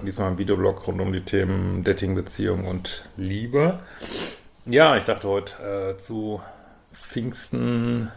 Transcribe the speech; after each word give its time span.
Psychotherapeut, 0.00 0.06
diesmal 0.06 0.30
im 0.30 0.38
Videoblog 0.38 0.86
rund 0.86 1.00
um 1.00 1.12
die 1.12 1.20
Themen 1.20 1.84
Dating, 1.84 2.14
Beziehung 2.14 2.66
und 2.66 3.04
Liebe. 3.16 3.80
Ja, 4.66 4.96
ich 4.96 5.04
dachte 5.04 5.28
heute 5.28 5.94
äh, 5.94 5.98
zu 5.98 6.40
Pfingsten 6.92 8.10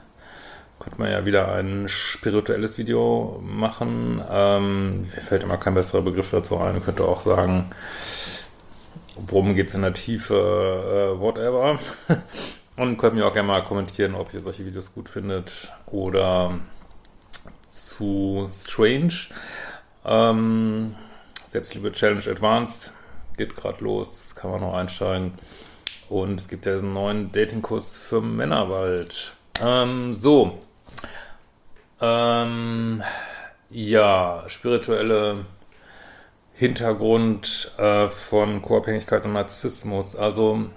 könnte 0.79 0.99
man 0.99 1.11
ja 1.11 1.25
wieder 1.25 1.53
ein 1.53 1.87
spirituelles 1.87 2.77
Video 2.77 3.39
machen. 3.41 4.21
Ähm, 4.29 5.01
mir 5.03 5.21
fällt 5.21 5.43
immer 5.43 5.57
kein 5.57 5.75
besserer 5.75 6.01
Begriff 6.01 6.31
dazu 6.31 6.57
ein. 6.57 6.77
Ich 6.77 6.83
könnte 6.83 7.05
auch 7.05 7.21
sagen, 7.21 7.69
worum 9.15 9.55
geht 9.55 9.69
es 9.69 9.75
in 9.75 9.81
der 9.83 9.93
Tiefe, 9.93 11.15
äh, 11.15 11.19
whatever. 11.19 11.79
Und 12.75 12.97
könnt 12.97 13.15
mir 13.15 13.25
auch 13.25 13.33
gerne 13.33 13.47
mal 13.47 13.63
kommentieren, 13.63 14.15
ob 14.15 14.33
ihr 14.33 14.39
solche 14.41 14.65
Videos 14.65 14.93
gut 14.93 15.07
findet 15.07 15.71
oder 15.85 16.59
zu 17.69 18.49
Strange. 18.51 19.13
Ähm, 20.03 20.95
Selbstliebe 21.53 21.91
Challenge 21.91 22.27
Advanced 22.31 22.91
geht 23.37 23.55
gerade 23.55 23.83
los, 23.83 24.33
kann 24.33 24.49
man 24.49 24.61
noch 24.61 24.73
einsteigen. 24.73 25.33
Und 26.09 26.39
es 26.39 26.47
gibt 26.47 26.65
ja 26.65 26.73
diesen 26.73 26.93
neuen 26.93 27.31
Datingkurs 27.31 27.95
für 27.95 28.21
Männer 28.21 28.65
bald. 28.65 29.33
Ähm, 29.61 30.15
so. 30.15 30.57
Ähm, 32.01 33.03
ja, 33.69 34.45
spirituelle 34.47 35.45
Hintergrund 36.55 37.71
äh, 37.77 38.09
von 38.09 38.63
Co-Abhängigkeit 38.63 39.23
und 39.23 39.33
Narzissmus. 39.33 40.15
Also 40.15 40.71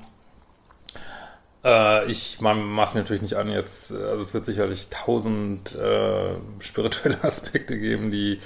äh, 1.65 2.05
ich 2.05 2.35
es 2.89 2.95
mir 2.95 3.01
natürlich 3.01 3.23
nicht 3.23 3.37
an 3.37 3.49
jetzt, 3.49 3.93
also 3.93 4.23
es 4.23 4.35
wird 4.35 4.45
sicherlich 4.45 4.91
tausend 4.91 5.75
äh, 5.75 6.35
spirituelle 6.61 7.17
Aspekte 7.25 7.79
geben, 7.79 8.11
die 8.11 8.41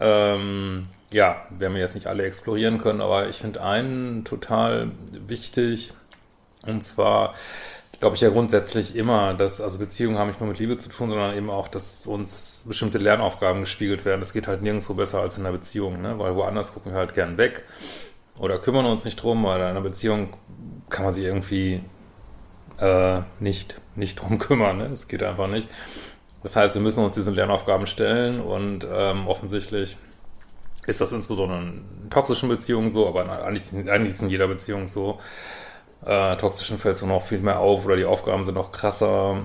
ähm, 0.00 0.88
ja, 1.14 1.46
werden 1.48 1.74
wir 1.74 1.80
jetzt 1.80 1.94
nicht 1.94 2.08
alle 2.08 2.24
explorieren 2.24 2.78
können, 2.78 3.00
aber 3.00 3.28
ich 3.28 3.36
finde 3.36 3.62
einen 3.62 4.24
total 4.24 4.90
wichtig 5.12 5.92
und 6.66 6.82
zwar 6.82 7.34
glaube 8.00 8.16
ich 8.16 8.20
ja 8.20 8.30
grundsätzlich 8.30 8.96
immer, 8.96 9.32
dass 9.32 9.60
also 9.60 9.78
Beziehungen 9.78 10.18
haben 10.18 10.26
nicht 10.26 10.40
nur 10.40 10.48
mit 10.48 10.58
Liebe 10.58 10.76
zu 10.76 10.88
tun, 10.88 11.10
sondern 11.10 11.36
eben 11.36 11.50
auch, 11.50 11.68
dass 11.68 12.04
uns 12.04 12.64
bestimmte 12.66 12.98
Lernaufgaben 12.98 13.60
gespiegelt 13.60 14.04
werden. 14.04 14.20
Das 14.20 14.32
geht 14.32 14.48
halt 14.48 14.62
nirgendwo 14.62 14.94
besser 14.94 15.20
als 15.20 15.38
in 15.38 15.46
einer 15.46 15.56
Beziehung, 15.56 16.02
ne? 16.02 16.18
weil 16.18 16.34
woanders 16.34 16.74
gucken 16.74 16.90
wir 16.90 16.98
halt 16.98 17.14
gern 17.14 17.38
weg 17.38 17.62
oder 18.40 18.58
kümmern 18.58 18.84
uns 18.84 19.04
nicht 19.04 19.22
drum, 19.22 19.44
weil 19.44 19.60
in 19.60 19.66
einer 19.66 19.80
Beziehung 19.82 20.30
kann 20.90 21.04
man 21.04 21.12
sich 21.12 21.24
irgendwie 21.24 21.80
äh, 22.78 23.20
nicht, 23.38 23.80
nicht 23.94 24.16
drum 24.16 24.38
kümmern. 24.40 24.78
Ne? 24.78 24.86
Es 24.86 25.06
geht 25.06 25.22
einfach 25.22 25.46
nicht. 25.46 25.68
Das 26.42 26.56
heißt, 26.56 26.74
wir 26.74 26.82
müssen 26.82 27.04
uns 27.04 27.14
diesen 27.14 27.36
Lernaufgaben 27.36 27.86
stellen 27.86 28.40
und 28.40 28.84
ähm, 28.92 29.28
offensichtlich 29.28 29.96
ist 30.86 31.00
das 31.00 31.12
insbesondere 31.12 31.60
in 31.60 32.10
toxischen 32.10 32.48
Beziehungen 32.48 32.90
so, 32.90 33.06
aber 33.06 33.44
eigentlich, 33.44 33.72
eigentlich 33.88 34.14
ist 34.14 34.22
in 34.22 34.30
jeder 34.30 34.48
Beziehung 34.48 34.86
so. 34.86 35.18
Äh, 36.04 36.36
toxischen 36.36 36.78
fällt 36.78 36.96
es 36.96 37.02
noch 37.02 37.26
viel 37.26 37.38
mehr 37.38 37.60
auf 37.60 37.86
oder 37.86 37.96
die 37.96 38.04
Aufgaben 38.04 38.44
sind 38.44 38.54
noch 38.54 38.72
krasser. 38.72 39.38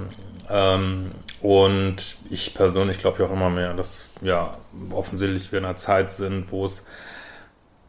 Ähm, 0.49 1.11
und 1.41 2.17
ich 2.29 2.53
persönlich 2.53 2.99
glaube 2.99 3.19
ja 3.19 3.29
auch 3.29 3.31
immer 3.33 3.49
mehr, 3.49 3.73
dass 3.73 4.07
ja 4.21 4.57
offensichtlich 4.91 5.51
wir 5.51 5.59
in 5.59 5.65
einer 5.65 5.77
Zeit 5.77 6.11
sind, 6.11 6.51
wo 6.51 6.65
es 6.65 6.83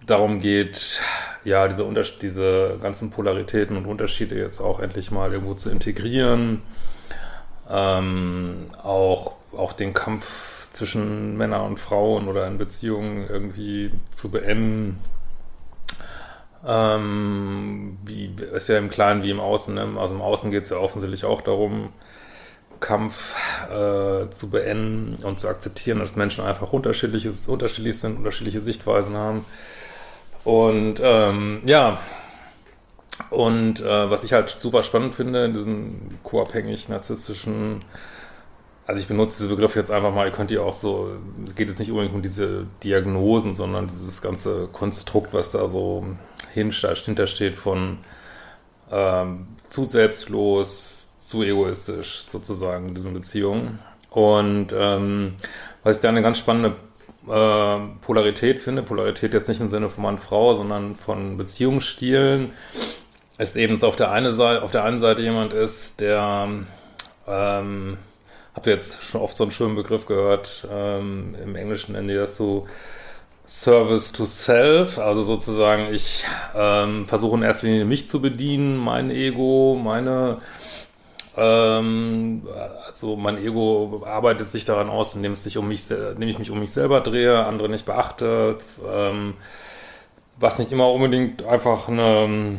darum 0.07 0.41
geht, 0.41 1.01
ja, 1.45 1.67
diese, 1.69 1.85
Unters 1.85 2.19
diese 2.21 2.79
ganzen 2.81 3.11
Polaritäten 3.11 3.77
und 3.77 3.87
Unterschiede 3.87 4.37
jetzt 4.37 4.61
auch 4.61 4.81
endlich 4.81 5.11
mal 5.11 5.33
irgendwo 5.33 5.55
zu 5.55 5.71
integrieren. 5.71 6.63
Ähm, 7.69 8.67
auch, 8.83 9.35
auch 9.57 9.73
den 9.73 9.95
Kampf 9.95 10.60
zwischen 10.71 11.37
Männern 11.37 11.63
und 11.63 11.81
Frauen 11.81 12.29
oder 12.29 12.47
in 12.47 12.59
Beziehungen 12.59 13.29
irgendwie 13.29 13.91
zu 14.11 14.31
beenden. 14.31 15.01
Ähm, 16.67 17.99
wie 18.05 18.35
ist 18.53 18.69
ja 18.69 18.79
im 18.79 18.91
Kleinen 18.91 19.23
wie 19.23 19.31
im 19.31 19.41
Außen. 19.41 19.75
Ne? 19.75 19.89
Also 19.99 20.15
im 20.15 20.23
Außen 20.23 20.51
geht 20.51 20.65
es 20.65 20.71
ja 20.71 20.77
offensichtlich 20.77 21.25
auch 21.25 21.41
darum, 21.41 21.91
Kampf 22.81 23.37
äh, 23.69 24.31
zu 24.31 24.51
beenden 24.51 25.23
und 25.25 25.39
zu 25.39 25.49
akzeptieren, 25.49 25.99
dass 25.99 26.17
Menschen 26.17 26.45
einfach 26.45 26.73
unterschiedliches, 26.73 27.47
unterschiedlich 27.47 27.99
sind, 27.99 28.17
unterschiedliche 28.17 28.61
Sichtweisen 28.61 29.17
haben. 29.17 29.45
Und 30.45 31.01
ähm, 31.03 31.61
ja, 31.67 31.99
und 33.29 33.81
äh, 33.81 34.11
was 34.11 34.25
ich 34.25 34.33
halt 34.33 34.57
super 34.59 34.83
spannend 34.83 35.15
finde 35.15 35.45
in 35.45 35.53
diesen 35.53 36.19
co-abhängig 36.23 36.89
narzisstischen, 36.89 37.83
also 38.91 38.99
ich 38.99 39.07
benutze 39.07 39.39
diese 39.39 39.49
Begriffe 39.49 39.79
jetzt 39.79 39.93
einfach 39.93 40.13
mal, 40.13 40.27
ihr 40.27 40.33
könnt 40.33 40.51
ihr 40.51 40.65
auch 40.65 40.73
so, 40.73 41.13
geht 41.55 41.71
es 41.71 41.79
nicht 41.79 41.93
unbedingt 41.93 42.13
um 42.13 42.23
diese 42.23 42.67
Diagnosen, 42.83 43.55
sondern 43.55 43.87
dieses 43.87 44.21
ganze 44.21 44.67
Konstrukt, 44.67 45.33
was 45.33 45.53
da 45.53 45.69
so 45.69 46.05
hintersteht 46.53 47.55
von 47.55 47.99
ähm, 48.91 49.47
zu 49.69 49.85
selbstlos, 49.85 51.09
zu 51.19 51.45
egoistisch 51.45 52.23
sozusagen 52.23 52.89
in 52.89 52.95
diesen 52.97 53.15
Beziehungen. 53.15 53.79
Und 54.11 54.75
ähm, 54.77 55.35
was 55.85 55.95
ich 55.95 56.03
da 56.03 56.09
eine 56.09 56.23
ganz 56.23 56.39
spannende 56.39 56.75
äh, 57.29 57.79
Polarität 58.01 58.59
finde, 58.59 58.83
Polarität 58.83 59.35
jetzt 59.35 59.47
nicht 59.47 59.61
im 59.61 59.69
Sinne 59.69 59.89
von 59.89 60.03
Mann, 60.03 60.19
Frau, 60.19 60.53
sondern 60.55 60.97
von 60.97 61.37
Beziehungsstilen, 61.37 62.51
ist 63.39 63.55
eben, 63.55 63.75
dass 63.75 63.85
auf 63.85 63.95
der, 63.95 64.11
eine 64.11 64.33
Seite, 64.33 64.65
auf 64.65 64.73
der 64.73 64.83
einen 64.83 64.99
Seite 64.99 65.23
jemand 65.23 65.53
ist, 65.53 66.01
der, 66.01 66.49
ähm, 67.29 67.97
habt 68.55 68.67
ihr 68.67 68.75
jetzt 68.75 69.03
schon 69.03 69.21
oft 69.21 69.37
so 69.37 69.45
einen 69.45 69.53
schönen 69.53 69.77
Begriff 69.77 70.07
gehört, 70.07 70.67
ähm, 70.71 71.37
im 71.43 71.57
Englischen 71.57 71.93
nennen 71.93 72.09
die 72.09 72.15
das 72.15 72.37
so 72.37 72.67
Service 73.47 74.13
to 74.13 74.27
Self, 74.27 74.99
also 74.99 75.23
sozusagen 75.23 75.93
ich 75.93 76.25
ähm, 76.55 77.09
versuche 77.09 77.37
in 77.37 77.43
erster 77.43 77.67
Linie 77.67 77.85
mich 77.85 78.07
zu 78.07 78.21
bedienen, 78.21 78.77
mein 78.77 79.11
Ego, 79.11 79.79
meine 79.83 80.39
ähm, 81.37 82.43
also 82.87 83.17
mein 83.17 83.39
Ego 83.39 84.03
arbeitet 84.05 84.49
sich 84.49 84.65
daran 84.65 84.91
aus, 84.91 85.15
indem, 85.15 85.33
es 85.33 85.45
sich 85.45 85.59
um 85.59 85.69
mich, 85.69 85.91
indem 85.91 86.29
ich 86.29 86.39
mich 86.39 86.51
um 86.51 86.61
mich 86.61 86.73
selber 86.73 87.01
drehe, 87.01 87.45
andere 87.45 87.69
nicht 87.69 87.87
beachte, 87.87 88.59
ähm, 88.89 89.35
was 90.39 90.59
nicht 90.59 90.73
immer 90.73 90.91
unbedingt 90.91 91.45
einfach 91.45 91.89
eine, 91.89 92.59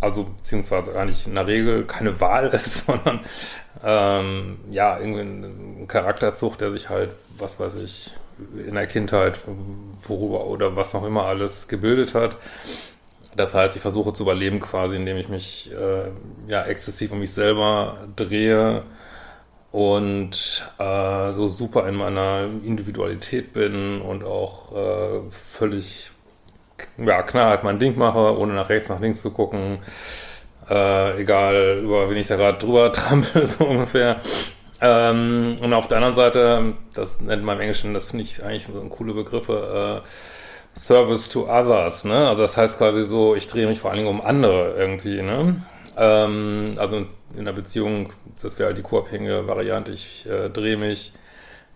also 0.00 0.24
beziehungsweise 0.24 0.92
gar 0.92 1.04
nicht 1.04 1.26
in 1.26 1.34
der 1.34 1.46
Regel 1.46 1.84
keine 1.84 2.20
Wahl 2.20 2.48
ist, 2.48 2.86
sondern 2.86 3.20
ähm, 3.84 4.58
ja, 4.70 4.98
irgendwie 4.98 5.20
ein 5.22 5.88
Charakterzug, 5.88 6.58
der 6.58 6.70
sich 6.70 6.88
halt, 6.88 7.16
was 7.38 7.60
weiß 7.60 7.76
ich, 7.76 8.12
in 8.66 8.74
der 8.74 8.86
Kindheit, 8.86 9.40
worüber 10.06 10.46
oder 10.46 10.76
was 10.76 10.94
noch 10.94 11.04
immer 11.04 11.24
alles 11.24 11.68
gebildet 11.68 12.14
hat. 12.14 12.36
Das 13.36 13.54
heißt, 13.54 13.76
ich 13.76 13.82
versuche 13.82 14.12
zu 14.12 14.24
überleben 14.24 14.60
quasi, 14.60 14.96
indem 14.96 15.16
ich 15.16 15.28
mich 15.28 15.70
äh, 15.72 16.10
ja 16.48 16.64
exzessiv 16.64 17.12
um 17.12 17.20
mich 17.20 17.32
selber 17.32 18.08
drehe 18.16 18.82
und 19.70 20.64
äh, 20.78 21.32
so 21.32 21.48
super 21.48 21.88
in 21.88 21.96
meiner 21.96 22.48
Individualität 22.64 23.52
bin 23.52 24.00
und 24.00 24.24
auch 24.24 24.74
äh, 24.74 25.20
völlig 25.30 26.10
ja, 26.98 27.22
knallhart 27.22 27.64
mein 27.64 27.78
Ding 27.78 27.96
mache, 27.96 28.38
ohne 28.38 28.54
nach 28.54 28.68
rechts, 28.68 28.88
nach 28.88 29.00
links 29.00 29.22
zu 29.22 29.30
gucken. 29.30 29.78
Äh, 30.68 31.20
egal, 31.20 31.80
über 31.82 32.10
wen 32.10 32.16
ich 32.16 32.26
da 32.26 32.36
gerade 32.36 32.58
drüber 32.58 32.92
trampel, 32.92 33.46
so 33.46 33.64
ungefähr. 33.64 34.20
Ähm, 34.80 35.56
und 35.62 35.72
auf 35.72 35.88
der 35.88 35.96
anderen 35.96 36.14
Seite, 36.14 36.74
das 36.94 37.20
nennt 37.20 37.42
man 37.42 37.56
im 37.56 37.62
Englischen, 37.62 37.94
das 37.94 38.04
finde 38.04 38.24
ich 38.24 38.42
eigentlich 38.44 38.68
so 38.72 38.80
coole 38.88 39.12
Begriffe, 39.12 40.02
äh, 40.04 40.78
Service 40.78 41.28
to 41.28 41.48
others, 41.48 42.04
ne? 42.04 42.28
Also 42.28 42.42
das 42.42 42.56
heißt 42.56 42.78
quasi 42.78 43.02
so, 43.02 43.34
ich 43.34 43.48
drehe 43.48 43.66
mich 43.66 43.80
vor 43.80 43.90
allen 43.90 43.98
Dingen 43.98 44.10
um 44.10 44.20
andere 44.20 44.74
irgendwie, 44.76 45.22
ne? 45.22 45.62
Ähm, 45.96 46.74
also 46.78 47.04
in 47.36 47.44
der 47.44 47.52
Beziehung, 47.52 48.12
das 48.40 48.58
wäre 48.58 48.68
halt 48.68 48.78
die 48.78 48.82
co-abhängige 48.82 49.48
Variante, 49.48 49.90
ich 49.90 50.26
äh, 50.28 50.48
drehe 50.48 50.76
mich 50.76 51.12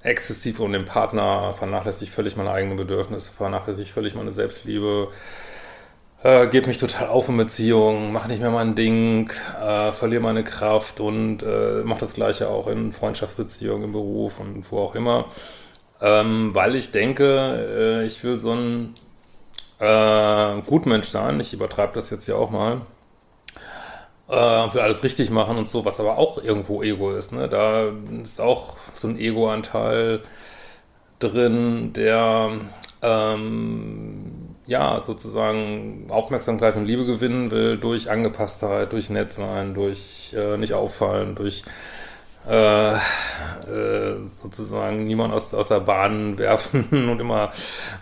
exzessiv 0.03 0.61
um 0.61 0.73
den 0.73 0.85
Partner, 0.85 1.55
vernachlässige 1.55 2.11
völlig 2.11 2.37
meine 2.37 2.51
eigenen 2.51 2.77
Bedürfnisse, 2.77 3.33
vernachlässige 3.33 3.89
völlig 3.89 4.15
meine 4.15 4.33
Selbstliebe, 4.33 5.09
äh, 6.23 6.47
gebe 6.49 6.67
mich 6.69 6.79
total 6.79 7.09
auf 7.09 7.29
in 7.29 7.37
Beziehungen, 7.37 8.13
mache 8.13 8.29
nicht 8.29 8.41
mehr 8.41 8.51
mein 8.51 8.75
Ding, 8.75 9.31
äh, 9.61 9.93
verliere 9.93 10.23
meine 10.23 10.45
Kraft 10.45 11.01
und 11.01 11.43
äh, 11.43 11.83
mache 11.85 12.01
das 12.01 12.15
Gleiche 12.15 12.49
auch 12.49 12.69
in 12.69 12.93
Freundschaftsbeziehungen, 12.93 13.85
im 13.85 13.93
Beruf 13.93 14.39
und 14.41 14.71
wo 14.71 14.79
auch 14.79 14.95
immer. 14.95 15.27
Ähm, 16.01 16.55
weil 16.55 16.75
ich 16.77 16.91
denke, 16.91 18.03
äh, 18.03 18.07
ich 18.07 18.23
will 18.25 18.39
so 18.39 18.53
ein 18.53 18.95
äh, 19.79 20.63
Gutmensch 20.63 21.09
sein. 21.09 21.41
Ich 21.41 21.53
übertreibe 21.53 21.93
das 21.95 22.11
jetzt 22.11 22.27
ja 22.27 22.37
auch 22.37 22.51
mal. 22.51 22.83
Äh, 24.33 24.73
will 24.73 24.81
alles 24.81 25.05
richtig 25.05 25.29
machen 25.29 25.59
und 25.59 25.69
so, 25.69 25.85
was 25.85 26.01
aber 26.01 26.17
auch 26.17 26.43
irgendwo 26.43 26.83
Ego 26.83 27.13
ist. 27.13 27.33
Ne? 27.33 27.51
Da 27.51 27.91
ist 28.23 28.41
auch 28.41 28.79
so 28.95 29.09
ein 29.09 29.19
Ego-Anteil 29.19 30.23
drin, 31.19 31.93
der 31.93 32.53
ähm, 33.03 34.55
ja 34.65 35.03
sozusagen 35.05 36.07
Aufmerksamkeit 36.09 36.77
und 36.77 36.87
Liebe 36.87 37.05
gewinnen 37.05 37.51
will 37.51 37.77
durch 37.77 38.11
Angepasstheit, 38.11 38.93
durch 38.93 39.11
Nettsein, 39.11 39.75
durch 39.75 40.35
äh, 40.35 40.57
nicht 40.57 40.73
auffallen, 40.73 41.35
durch 41.35 41.65
äh, 42.49 42.95
äh, 42.95 42.99
sozusagen 44.25 45.05
niemand 45.05 45.35
aus, 45.35 45.53
aus 45.53 45.69
der 45.69 45.81
Bahn 45.81 46.39
werfen 46.39 47.11
und 47.11 47.21
immer 47.21 47.53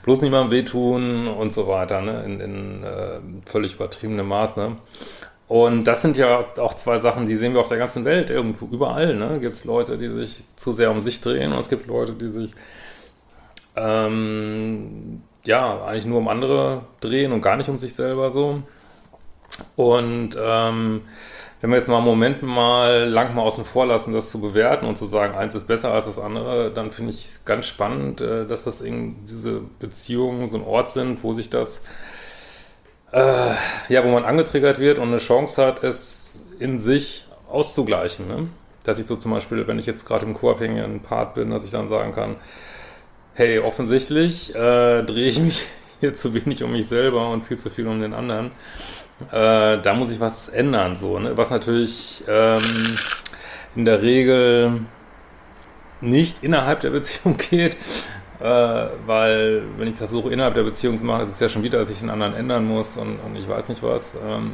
bloß 0.05 0.23
niemandem 0.23 0.53
wehtun 0.53 1.27
und 1.27 1.53
so 1.53 1.67
weiter, 1.67 2.01
ne? 2.03 2.23
in, 2.25 2.41
in 2.41 2.85
äh, 2.85 3.19
völlig 3.47 3.75
übertriebenem 3.75 4.29
Maß. 4.29 4.57
Ne? 4.57 4.77
Und 5.51 5.83
das 5.83 6.01
sind 6.01 6.17
ja 6.17 6.45
auch 6.59 6.75
zwei 6.75 6.99
Sachen, 6.99 7.27
die 7.27 7.35
sehen 7.35 7.55
wir 7.55 7.61
auf 7.61 7.67
der 7.67 7.77
ganzen 7.77 8.05
Welt, 8.05 8.31
irgendwo, 8.31 8.67
überall. 8.67 9.17
Ne? 9.17 9.41
Gibt 9.41 9.57
es 9.57 9.65
Leute, 9.65 9.99
die 9.99 10.07
sich 10.07 10.45
zu 10.55 10.71
sehr 10.71 10.93
um 10.93 11.01
sich 11.01 11.21
drehen 11.21 11.53
und 11.53 11.59
es 11.59 11.69
gibt 11.69 11.89
Leute, 11.89 12.13
die 12.13 12.29
sich 12.29 12.53
ähm, 13.75 15.23
ja 15.45 15.83
eigentlich 15.85 16.07
nur 16.07 16.19
um 16.19 16.29
andere 16.29 16.83
drehen 17.01 17.33
und 17.33 17.43
gar 17.43 17.57
nicht 17.57 17.69
um 17.69 17.79
sich 17.79 17.95
selber 17.95 18.31
so. 18.31 18.63
Und 19.75 20.39
ähm, 20.41 21.01
wenn 21.61 21.71
wir 21.71 21.79
jetzt 21.79 21.89
mal 21.89 21.97
einen 21.97 22.07
Moment 22.07 22.45
mal 22.45 23.09
lang 23.09 23.35
mal 23.35 23.43
außen 23.43 23.65
vor 23.65 23.87
lassen, 23.87 24.13
das 24.13 24.31
zu 24.31 24.41
bewerten 24.41 24.87
und 24.87 24.99
zu 24.99 25.05
sagen, 25.05 25.35
eins 25.35 25.57
ist 25.57 25.67
besser 25.67 25.91
als 25.91 26.05
das 26.05 26.21
andere, 26.21 26.71
dann 26.71 26.93
finde 26.93 27.11
ich 27.11 27.45
ganz 27.45 27.67
spannend, 27.67 28.21
äh, 28.21 28.47
dass 28.47 28.63
das 28.63 28.81
in 28.81 29.25
diese 29.25 29.63
Beziehungen 29.81 30.47
so 30.47 30.59
ein 30.59 30.65
Ort 30.65 30.91
sind, 30.91 31.25
wo 31.25 31.33
sich 31.33 31.51
das, 31.51 31.83
äh, 33.13 33.53
ja, 33.89 34.05
wo 34.05 34.09
man 34.09 34.25
angetriggert 34.25 34.79
wird 34.79 34.99
und 34.99 35.09
eine 35.09 35.19
Chance 35.19 35.65
hat, 35.65 35.83
es 35.83 36.33
in 36.59 36.79
sich 36.79 37.27
auszugleichen. 37.49 38.29
Ne? 38.29 38.49
Dass 38.85 38.99
ich 38.99 39.07
so 39.07 39.17
zum 39.17 39.33
Beispiel, 39.33 39.67
wenn 39.67 39.79
ich 39.79 39.87
jetzt 39.87 40.07
gerade 40.07 40.27
im 40.27 40.35
co-abhängigen 40.35 41.01
Part 41.01 41.35
bin, 41.35 41.51
dass 41.51 41.65
ich 41.65 41.71
dann 41.71 41.89
sagen 41.89 42.13
kann, 42.13 42.37
hey, 43.35 43.59
offensichtlich 43.59 44.55
äh, 44.55 45.03
drehe 45.03 45.29
ich 45.29 45.41
mich 45.41 45.67
hier 46.01 46.15
zu 46.15 46.35
wenig 46.35 46.63
um 46.63 46.73
mich 46.73 46.87
selber 46.87 47.31
und 47.31 47.45
viel 47.45 47.59
zu 47.59 47.71
viel 47.71 47.87
um 47.87 48.01
den 48.01 48.15
anderen 48.15 48.53
äh, 49.31 49.81
da 49.81 49.95
muss 49.95 50.11
ich 50.11 50.21
was 50.21 50.49
ändern, 50.49 50.97
so, 50.97 51.19
ne? 51.19 51.37
Was 51.37 51.51
natürlich 51.51 52.25
ähm, 52.27 52.59
in 53.77 53.85
der 53.85 54.03
Regel 54.03 54.81
nicht 56.01 56.43
innerhalb 56.43 56.81
der 56.81 56.91
Beziehung 56.91 57.37
geht, 57.51 57.77
äh, 58.41 58.87
weil 59.07 59.63
wenn 59.77 59.89
ich 59.89 59.97
versuche 59.97 60.31
innerhalb 60.31 60.55
der 60.55 60.63
Beziehung 60.63 60.97
zu 60.97 61.05
machen, 61.05 61.23
ist 61.23 61.31
es 61.31 61.41
ja 61.41 61.49
schon 61.49 61.63
wieder, 61.63 61.79
dass 61.79 61.91
ich 61.91 62.01
den 62.01 62.11
anderen 62.11 62.35
ändern 62.35 62.67
muss 62.67 62.97
und, 62.97 63.19
und 63.21 63.37
ich 63.37 63.49
weiß 63.49 63.69
nicht 63.69 63.83
was. 63.83 64.17
Ähm, 64.27 64.51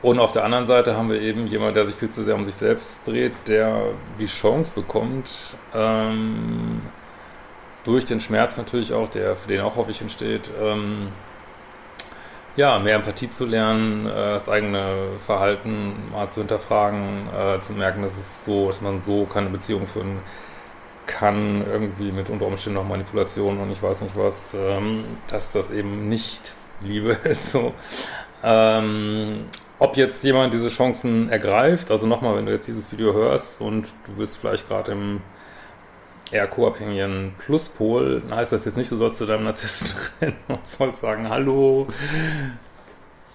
und 0.00 0.18
auf 0.18 0.32
der 0.32 0.44
anderen 0.44 0.66
Seite 0.66 0.96
haben 0.96 1.10
wir 1.10 1.20
eben 1.20 1.46
jemand, 1.46 1.76
der 1.76 1.86
sich 1.86 1.94
viel 1.94 2.08
zu 2.08 2.24
sehr 2.24 2.34
um 2.34 2.44
sich 2.44 2.54
selbst 2.54 3.06
dreht, 3.06 3.32
der 3.46 3.90
die 4.18 4.26
Chance 4.26 4.72
bekommt, 4.74 5.30
ähm, 5.74 6.80
durch 7.84 8.04
den 8.04 8.20
Schmerz 8.20 8.56
natürlich 8.56 8.92
auch, 8.92 9.08
der 9.08 9.36
für 9.36 9.48
den 9.48 9.60
auch 9.60 9.76
häufig 9.76 10.00
entsteht, 10.00 10.50
ähm, 10.60 11.08
ja, 12.56 12.78
mehr 12.78 12.96
Empathie 12.96 13.30
zu 13.30 13.46
lernen, 13.46 14.06
äh, 14.06 14.10
das 14.10 14.48
eigene 14.48 15.18
Verhalten 15.18 15.94
mal 16.10 16.28
zu 16.30 16.40
hinterfragen, 16.40 17.28
äh, 17.34 17.60
zu 17.60 17.72
merken, 17.74 18.02
dass 18.02 18.16
es 18.16 18.44
so, 18.44 18.68
dass 18.68 18.80
man 18.80 19.00
so 19.02 19.24
keine 19.26 19.50
Beziehung 19.50 19.86
führen 19.86 20.16
kann, 20.16 20.22
irgendwie 21.70 22.12
mit 22.12 22.30
unter 22.30 22.46
Umständen 22.46 22.78
noch 22.78 22.88
Manipulation 22.88 23.58
und 23.58 23.70
ich 23.70 23.82
weiß 23.82 24.02
nicht 24.02 24.16
was, 24.16 24.54
ähm, 24.54 25.04
dass 25.28 25.52
das 25.52 25.70
eben 25.70 26.08
nicht 26.08 26.54
Liebe 26.80 27.12
ist. 27.24 27.50
So. 27.50 27.72
Ähm, 28.42 29.46
ob 29.78 29.96
jetzt 29.96 30.22
jemand 30.24 30.54
diese 30.54 30.68
Chancen 30.68 31.28
ergreift, 31.28 31.90
also 31.90 32.06
nochmal, 32.06 32.36
wenn 32.36 32.46
du 32.46 32.52
jetzt 32.52 32.68
dieses 32.68 32.92
Video 32.92 33.12
hörst 33.12 33.60
und 33.60 33.88
du 34.06 34.12
bist 34.16 34.36
vielleicht 34.38 34.68
gerade 34.68 34.92
im 34.92 35.20
eher 36.30 36.46
co-abhängigen 36.46 37.34
Pluspol, 37.38 38.22
heißt 38.30 38.52
das 38.52 38.64
jetzt 38.64 38.76
nicht, 38.76 38.90
du 38.90 38.96
sollst 38.96 39.18
zu 39.18 39.26
deinem 39.26 39.44
Narzissten 39.44 39.96
rennen 40.20 40.36
und 40.48 40.66
sollst 40.66 41.02
sagen, 41.02 41.28
hallo, 41.28 41.88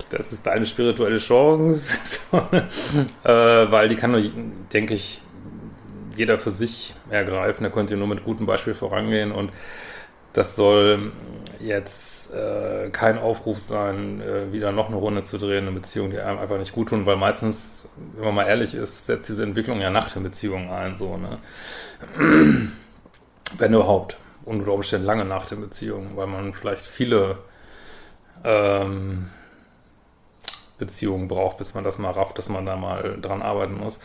das 0.10 0.32
ist 0.32 0.48
deine 0.48 0.66
spirituelle 0.66 1.20
Chance, 1.20 2.00
äh, 3.24 3.30
weil 3.30 3.90
die 3.90 3.96
kann 3.96 4.14
denke 4.72 4.94
ich, 4.94 5.22
jeder 6.18 6.38
für 6.38 6.52
sich 6.52 6.94
ergreifen, 7.10 7.64
da 7.64 7.70
könnt 7.70 7.92
ihr 7.92 7.98
nur 7.98 8.08
mit 8.08 8.24
gutem 8.24 8.46
Beispiel 8.46 8.74
vorangehen 8.74 9.32
und 9.32 9.52
das 10.34 10.56
soll 10.56 11.12
jetzt 11.60 12.34
äh, 12.34 12.90
kein 12.92 13.18
Aufruf 13.18 13.60
sein, 13.60 14.22
äh, 14.22 14.52
wieder 14.52 14.72
noch 14.72 14.88
eine 14.88 14.98
Runde 14.98 15.24
zu 15.24 15.38
drehen, 15.38 15.68
eine 15.68 15.72
Beziehung, 15.72 16.12
die 16.12 16.20
einem 16.20 16.38
einfach 16.38 16.60
nicht 16.60 16.74
gut 16.74 16.90
tun, 16.90 17.06
weil 17.06 17.16
meistens, 17.16 17.90
wenn 18.16 18.26
man 18.26 18.36
mal 18.36 18.44
ehrlich 18.48 18.76
ist, 18.76 19.06
setzt 19.06 19.30
diese 19.30 19.44
Entwicklung 19.44 19.82
ja 19.82 19.90
nach 19.90 20.12
den 20.12 20.24
Beziehungen 20.24 20.70
ein, 20.70 20.98
so, 20.98 21.18
ne? 21.18 21.38
Wenn 23.58 23.74
überhaupt. 23.74 24.18
Unter 24.44 24.74
Umständen 24.74 25.06
lange 25.06 25.26
nach 25.26 25.46
der 25.46 25.56
Beziehung, 25.56 26.16
weil 26.16 26.28
man 26.28 26.54
vielleicht 26.54 26.86
viele 26.86 27.38
ähm, 28.44 29.28
Beziehungen 30.78 31.28
braucht, 31.28 31.58
bis 31.58 31.74
man 31.74 31.84
das 31.84 31.98
mal 31.98 32.12
rafft, 32.12 32.38
dass 32.38 32.50
man 32.50 32.66
da 32.66 32.76
mal 32.76 33.18
dran 33.22 33.42
arbeiten 33.42 33.78
muss. 33.78 34.00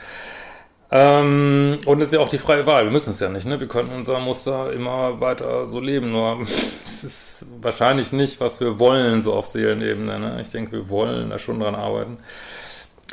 Ähm, 0.94 1.78
und 1.86 2.02
es 2.02 2.08
ist 2.08 2.14
ja 2.14 2.20
auch 2.20 2.28
die 2.28 2.38
freie 2.38 2.66
Wahl. 2.66 2.84
Wir 2.84 2.92
müssen 2.92 3.10
es 3.10 3.20
ja 3.20 3.30
nicht, 3.30 3.46
ne? 3.46 3.58
Wir 3.58 3.66
können 3.66 3.88
unser 3.90 4.20
Muster 4.20 4.70
immer 4.74 5.20
weiter 5.20 5.66
so 5.66 5.80
leben, 5.80 6.12
nur 6.12 6.42
es 6.84 7.02
ist 7.02 7.46
wahrscheinlich 7.62 8.12
nicht, 8.12 8.40
was 8.40 8.60
wir 8.60 8.78
wollen, 8.78 9.22
so 9.22 9.32
auf 9.32 9.46
Seelenebene. 9.46 10.18
Ne? 10.20 10.38
Ich 10.42 10.50
denke, 10.50 10.72
wir 10.72 10.90
wollen 10.90 11.30
da 11.30 11.38
schon 11.38 11.58
dran 11.60 11.74
arbeiten. 11.74 12.18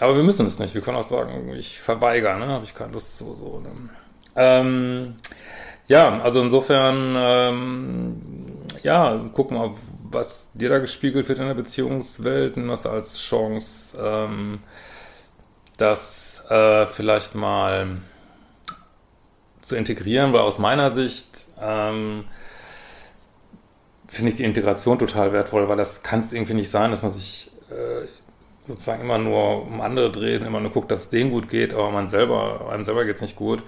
Aber 0.02 0.18
wir 0.18 0.24
müssen 0.24 0.46
es 0.46 0.60
nicht. 0.60 0.76
Wir 0.76 0.82
können 0.82 0.98
auch 0.98 1.04
sagen, 1.04 1.54
ich 1.56 1.80
verweigere, 1.80 2.38
ne? 2.38 2.48
Habe 2.48 2.66
ich 2.66 2.76
keine 2.76 2.92
Lust 2.92 3.16
zu. 3.16 3.34
So, 3.38 3.62
ne? 3.62 3.90
ähm, 4.36 5.16
ja, 5.88 6.20
also 6.22 6.42
insofern, 6.42 7.16
ähm, 7.18 8.22
ja, 8.84 9.26
guck 9.34 9.52
mal, 9.52 9.72
was 10.04 10.52
dir 10.54 10.68
da 10.68 10.80
gespiegelt 10.80 11.30
wird 11.30 11.40
in 11.40 11.48
der 11.48 11.54
Beziehungswelt, 11.54 12.58
nimm 12.58 12.68
das 12.68 12.86
als 12.86 13.20
Chance, 13.20 13.98
ähm, 14.02 14.60
das 15.78 16.39
äh, 16.50 16.86
vielleicht 16.88 17.36
mal 17.36 17.98
zu 19.62 19.76
integrieren, 19.76 20.34
weil 20.34 20.42
aus 20.42 20.60
meiner 20.60 20.90
Sicht 20.90 21.48
ähm, 21.62 22.26
finde 24.08 24.30
ich 24.30 24.36
die 24.36 24.44
Integration 24.44 24.98
total 24.98 25.32
wertvoll, 25.32 25.70
weil 25.70 25.78
das 25.78 26.02
kann 26.04 26.22
es 26.22 26.34
irgendwie 26.34 26.56
nicht 26.56 26.70
sein, 26.70 26.92
dass 26.92 27.04
man 27.04 27.12
sich 27.12 27.52
äh, 27.70 28.08
sozusagen 28.64 29.02
immer 29.02 29.18
nur 29.18 29.64
um 29.64 29.82
andere 29.82 30.12
dreht, 30.12 30.42
immer 30.44 30.60
nur 30.60 30.72
guckt, 30.72 30.92
dass 30.92 31.02
es 31.02 31.10
denen 31.10 31.32
gut 31.32 31.50
geht, 31.50 31.74
aber 31.74 31.92
man 31.92 32.08
selber, 32.08 32.70
einem 32.72 32.84
selber 32.84 33.06
geht 33.06 33.18
es 33.18 33.22
nicht 33.22 33.36
gut. 33.36 33.64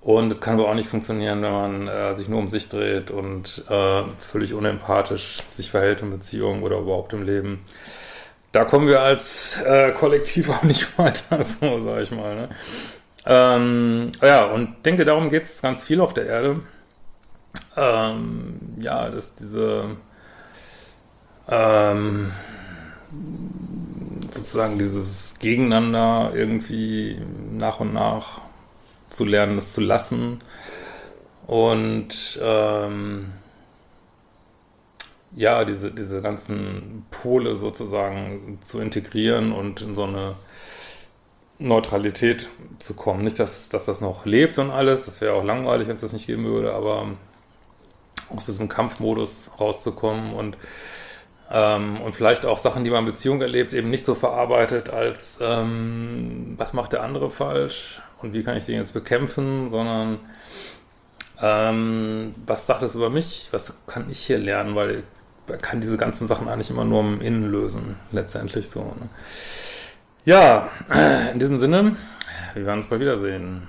Und 0.00 0.30
es 0.30 0.40
kann 0.40 0.54
aber 0.54 0.70
auch 0.70 0.74
nicht 0.74 0.88
funktionieren, 0.88 1.42
wenn 1.42 1.52
man 1.52 1.88
äh, 1.88 2.14
sich 2.14 2.28
nur 2.28 2.38
um 2.38 2.48
sich 2.48 2.68
dreht 2.68 3.10
und 3.10 3.64
äh, 3.68 4.02
völlig 4.18 4.54
unempathisch 4.54 5.38
sich 5.50 5.70
verhält 5.70 6.02
in 6.02 6.10
Beziehungen 6.10 6.62
oder 6.62 6.78
überhaupt 6.78 7.12
im 7.12 7.24
Leben. 7.24 7.64
Da 8.52 8.64
kommen 8.64 8.88
wir 8.88 9.02
als 9.02 9.60
äh, 9.62 9.92
Kollektiv 9.92 10.48
auch 10.50 10.62
nicht 10.62 10.98
weiter, 10.98 11.42
so 11.42 11.84
sage 11.84 12.02
ich 12.02 12.10
mal. 12.10 12.34
Ne? 12.34 12.48
Ähm, 13.26 14.12
ja, 14.22 14.46
und 14.46 14.84
denke, 14.86 15.04
darum 15.04 15.30
geht 15.30 15.42
es 15.42 15.60
ganz 15.60 15.84
viel 15.84 16.00
auf 16.00 16.14
der 16.14 16.26
Erde. 16.26 16.60
Ähm, 17.76 18.58
ja, 18.78 19.10
dass 19.10 19.34
diese 19.34 19.96
ähm, 21.48 22.32
sozusagen 24.30 24.78
dieses 24.78 25.38
Gegeneinander 25.38 26.32
irgendwie 26.34 27.20
nach 27.52 27.80
und 27.80 27.94
nach 27.94 28.42
zu 29.08 29.24
lernen, 29.24 29.56
das 29.56 29.72
zu 29.72 29.80
lassen 29.80 30.38
und 31.46 32.38
ähm, 32.42 33.32
ja, 35.32 35.64
diese, 35.64 35.90
diese 35.90 36.22
ganzen 36.22 37.06
Pole 37.10 37.56
sozusagen 37.56 38.58
zu 38.60 38.80
integrieren 38.80 39.52
und 39.52 39.82
in 39.82 39.94
so 39.94 40.04
eine 40.04 40.36
Neutralität 41.58 42.48
zu 42.78 42.94
kommen. 42.94 43.24
Nicht, 43.24 43.38
dass, 43.38 43.68
dass 43.68 43.86
das 43.86 44.00
noch 44.00 44.24
lebt 44.24 44.58
und 44.58 44.70
alles, 44.70 45.06
das 45.06 45.20
wäre 45.20 45.34
auch 45.34 45.44
langweilig, 45.44 45.88
wenn 45.88 45.96
es 45.96 46.00
das 46.00 46.12
nicht 46.12 46.26
geben 46.26 46.44
würde, 46.44 46.72
aber 46.72 47.08
aus 48.34 48.46
diesem 48.46 48.68
Kampfmodus 48.68 49.50
rauszukommen 49.58 50.34
und 50.34 50.56
ähm, 51.50 52.00
und 52.02 52.14
vielleicht 52.14 52.44
auch 52.44 52.58
Sachen, 52.58 52.84
die 52.84 52.90
man 52.90 53.00
in 53.00 53.06
Beziehung 53.06 53.40
erlebt, 53.40 53.72
eben 53.72 53.88
nicht 53.88 54.04
so 54.04 54.14
verarbeitet 54.14 54.90
als 54.90 55.38
ähm, 55.42 56.54
was 56.58 56.74
macht 56.74 56.92
der 56.92 57.02
andere 57.02 57.30
falsch 57.30 58.02
und 58.20 58.34
wie 58.34 58.42
kann 58.42 58.56
ich 58.56 58.66
den 58.66 58.76
jetzt 58.76 58.92
bekämpfen, 58.92 59.68
sondern 59.70 60.18
ähm, 61.40 62.34
was 62.44 62.66
sagt 62.66 62.82
es 62.82 62.94
über 62.94 63.08
mich, 63.08 63.48
was 63.52 63.72
kann 63.86 64.10
ich 64.10 64.18
hier 64.26 64.38
lernen, 64.38 64.74
weil 64.74 65.04
man 65.48 65.60
kann 65.60 65.80
diese 65.80 65.96
ganzen 65.96 66.26
Sachen 66.26 66.48
eigentlich 66.48 66.70
immer 66.70 66.84
nur 66.84 67.00
im 67.00 67.20
Innen 67.20 67.50
lösen, 67.50 67.96
letztendlich 68.12 68.68
so. 68.68 68.80
Ne? 68.80 69.08
Ja, 70.24 70.68
in 71.32 71.38
diesem 71.38 71.58
Sinne, 71.58 71.96
wir 72.54 72.66
werden 72.66 72.78
uns 72.78 72.88
bald 72.88 73.00
wiedersehen. 73.00 73.68